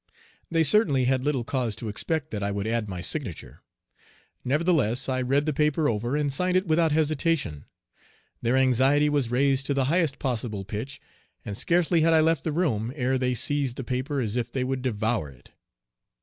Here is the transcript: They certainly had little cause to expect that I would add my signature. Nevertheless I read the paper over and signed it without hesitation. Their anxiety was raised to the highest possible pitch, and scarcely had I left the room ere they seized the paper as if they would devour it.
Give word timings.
They 0.49 0.63
certainly 0.63 1.03
had 1.05 1.23
little 1.23 1.43
cause 1.43 1.75
to 1.75 1.87
expect 1.87 2.31
that 2.31 2.41
I 2.41 2.49
would 2.49 2.65
add 2.65 2.89
my 2.89 3.01
signature. 3.01 3.61
Nevertheless 4.43 5.07
I 5.07 5.21
read 5.21 5.45
the 5.45 5.53
paper 5.53 5.87
over 5.87 6.17
and 6.17 6.33
signed 6.33 6.55
it 6.57 6.65
without 6.65 6.91
hesitation. 6.91 7.65
Their 8.41 8.57
anxiety 8.57 9.09
was 9.09 9.29
raised 9.29 9.67
to 9.67 9.75
the 9.75 9.85
highest 9.93 10.17
possible 10.17 10.65
pitch, 10.65 10.99
and 11.45 11.55
scarcely 11.55 12.01
had 12.01 12.13
I 12.15 12.19
left 12.19 12.43
the 12.43 12.51
room 12.51 12.91
ere 12.95 13.19
they 13.19 13.35
seized 13.35 13.77
the 13.77 13.83
paper 13.83 14.19
as 14.21 14.35
if 14.35 14.51
they 14.51 14.63
would 14.63 14.81
devour 14.81 15.29
it. 15.29 15.51